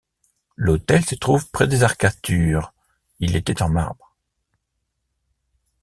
L’autel 0.55 1.05
se 1.05 1.13
trouve 1.13 1.47
près 1.51 1.67
des 1.67 1.83
arcatures, 1.83 2.73
il 3.19 3.35
était 3.35 3.61
en 3.61 3.69
marbre. 3.69 4.15